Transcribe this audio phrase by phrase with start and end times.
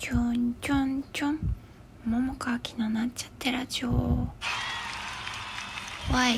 [0.00, 1.38] ちょんちょんちょん
[2.06, 3.90] 桃川きのなんちゃってラジオ。
[3.90, 4.32] わ
[6.30, 6.36] い。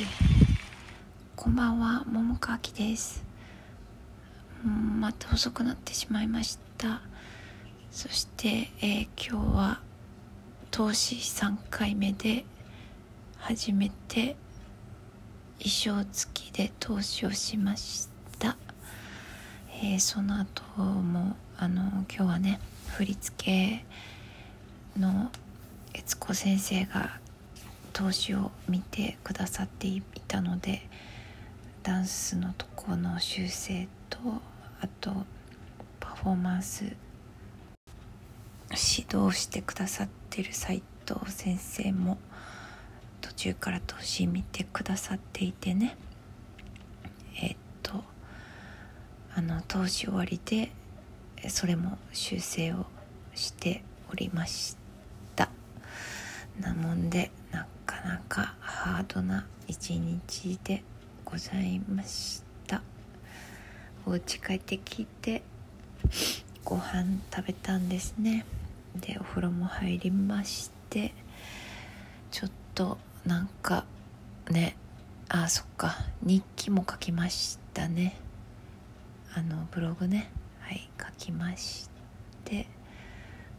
[1.37, 2.03] こんばんは。
[2.11, 3.25] 桃川きです。
[4.65, 7.03] また遅くなってしまいました。
[7.93, 9.81] そして、えー、今日は
[10.73, 12.45] 投資3回目で
[13.39, 14.35] 初めて
[15.61, 18.09] 衣装付きで投資をしまし
[18.41, 18.57] た、
[19.81, 22.59] えー、その後もあの今日はね
[22.93, 23.85] 振り付け
[25.01, 25.31] の
[25.95, 27.19] 悦子先生が
[27.95, 30.83] 投資を見てくださっていたので
[31.83, 34.19] ダンスのとこの修正と
[34.83, 35.25] あと
[36.01, 36.85] パフォーマンス
[38.71, 42.19] 指導してくださってる斉藤先生も
[43.23, 45.97] 途中から投資見てくださっていてね。
[47.41, 48.05] えっと
[49.35, 50.73] あの投資終わりで
[51.49, 52.87] それも修正を
[53.35, 54.77] しておりまし
[55.37, 55.49] た。
[56.61, 60.83] なもんでなかなかハードな一日で
[61.25, 62.83] ございました。
[64.07, 65.43] お家帰ってきて
[66.65, 68.45] ご飯食べたんですね。
[68.97, 71.15] でお風呂も入りまして
[72.31, 73.85] ちょっとなんか
[74.51, 74.77] ね
[75.29, 78.17] あそっか日記も書きましたね。
[79.35, 80.31] あのブログね。
[80.73, 81.91] はい書きまし
[82.47, 82.67] て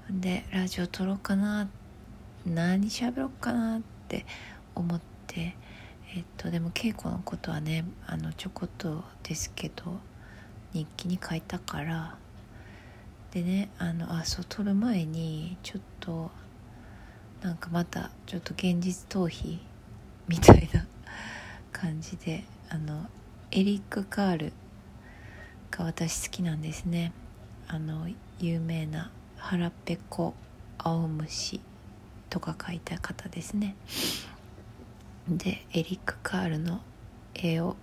[0.10, 1.70] でラジオ撮ろうかな
[2.44, 4.26] 何喋ろうかなって
[4.74, 5.56] 思って
[6.16, 10.00] えっとでも稽古のことはねあのちょこっとですけど
[10.74, 12.18] 日記に書いたから
[13.30, 16.32] でねあのあそう撮る前にちょっと
[17.44, 19.60] なんかまたちょっと現実逃避
[20.28, 20.88] みたいな
[21.72, 23.06] 感じであの
[23.52, 24.54] エリック・カール
[25.78, 27.14] が私好きなんですね。
[27.68, 28.08] あの
[28.40, 30.36] 有名な「腹ペコ
[30.78, 31.62] 青虫」
[32.30, 33.76] とか書いた方ですね。
[35.28, 36.82] でエリック・カールの
[37.34, 37.76] 絵を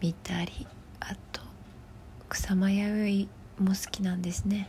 [0.00, 0.66] 見たり
[0.98, 1.40] あと
[2.28, 4.68] 草間弥生も好きなんですね。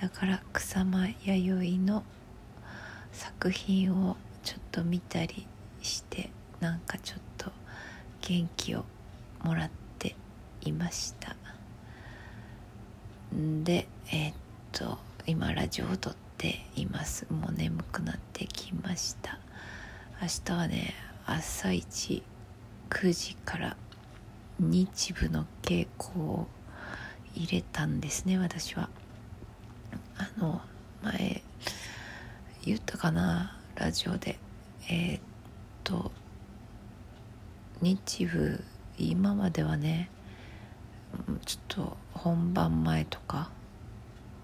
[0.00, 2.02] だから草間弥生の
[3.12, 5.46] 作品をちょっと見たり
[5.80, 7.52] してなんかちょっと
[8.22, 8.84] 元気を
[9.44, 9.85] もらって
[10.66, 11.36] いました。
[13.64, 14.34] でえー、っ
[14.72, 17.26] と今ラジオを撮っています。
[17.30, 19.38] もう眠くなってきました。
[20.20, 20.94] 明日はね
[21.26, 22.22] 朝一
[22.90, 23.76] 9時から
[24.58, 26.46] 日舞の稽古を
[27.34, 28.88] 入れたんですね私は。
[30.18, 30.60] あの
[31.02, 31.42] 前
[32.64, 34.38] 言ったかなラジオで。
[34.88, 35.20] えー、っ
[35.84, 36.12] と
[37.82, 38.62] 日舞
[38.98, 40.10] 今まではね
[41.44, 43.50] ちょっと本番前とか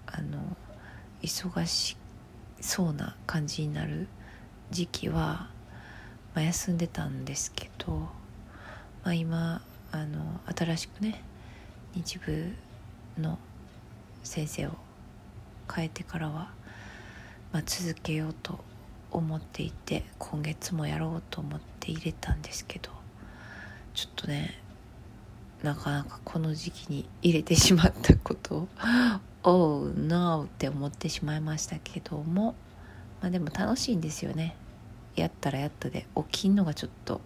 [0.07, 0.55] あの
[1.21, 1.97] 忙し
[2.61, 4.07] そうな感じになる
[4.71, 5.49] 時期は、
[6.33, 8.09] まあ、休んでたんですけど、ま
[9.05, 9.61] あ、今
[9.91, 11.21] あの新しくね
[11.93, 12.53] 日舞
[13.19, 13.37] の
[14.23, 14.71] 先生を
[15.73, 16.51] 変えてからは、
[17.51, 18.59] まあ、続けようと
[19.11, 22.89] 思っていて今月もやろうと思って入れたんですけど
[23.93, 24.62] ちょっとね
[25.63, 28.67] なかなかこの時期に入れてしまったことを
[29.43, 32.55] Oh no って思ってしまいましたけども
[33.21, 34.55] まあでも楽しいんですよね。
[35.15, 37.21] やったらやったで起きんのがちょっと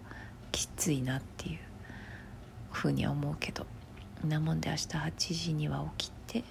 [0.52, 1.58] きついなっていう
[2.70, 3.66] ふうには思うけど。
[4.26, 6.44] なもんで明日8時には起きて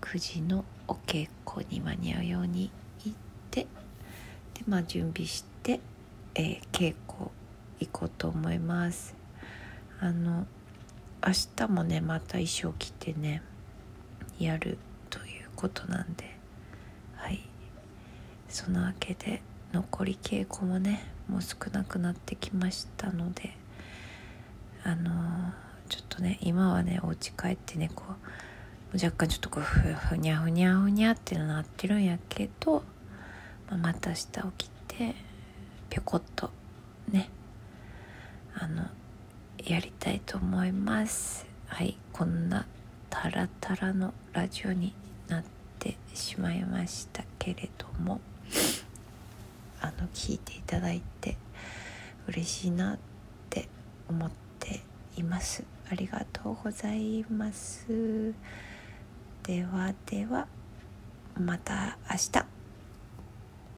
[0.00, 2.70] 9時のお稽古に間に合うように
[3.04, 3.18] 行っ
[3.50, 3.68] てで
[4.66, 5.80] まあ準備して、
[6.34, 7.30] えー、稽古
[7.78, 9.14] 行こうと思います。
[10.00, 10.46] あの
[11.26, 13.42] 明日もねまた衣装着てね
[14.38, 14.78] やる
[15.10, 16.38] ということなんで
[17.16, 17.40] はい。
[18.48, 19.42] そのわけで
[19.72, 23.56] 残り稽古もねもう少なくなってきましたので
[24.82, 25.52] あのー、
[25.88, 28.04] ちょっとね今はねお家帰ってねこ
[28.92, 32.82] う若干ちょっとこうふにゃふにゃふにゃってなってるんやけど、
[33.68, 34.24] まあ、また明日
[34.58, 35.14] 起きて
[35.88, 36.50] ぴょこっと
[37.08, 37.30] ね
[40.26, 41.46] と思います。
[41.66, 42.66] はいこんな
[43.08, 44.92] タラタラのラジオに
[45.28, 45.44] なっ
[45.78, 48.20] てしまいましたけれども
[49.80, 51.36] あの聞いていただいて
[52.28, 52.98] 嬉しいなっ
[53.48, 53.68] て
[54.08, 54.80] 思って
[55.16, 55.64] います。
[55.90, 57.86] ありがとうございます。
[59.42, 60.46] ではでは
[61.38, 62.59] また明日。